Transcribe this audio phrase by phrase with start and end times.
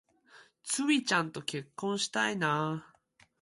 [0.63, 2.91] ツウィちゃんと結婚したいな